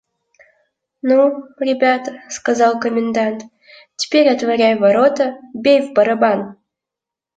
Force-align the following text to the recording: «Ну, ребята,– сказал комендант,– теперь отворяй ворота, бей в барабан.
«Ну, 1.03 1.27
ребята,– 1.59 2.15
сказал 2.31 2.79
комендант,– 2.79 3.43
теперь 3.97 4.29
отворяй 4.29 4.75
ворота, 4.75 5.37
бей 5.53 5.87
в 5.87 5.93
барабан. 5.93 6.57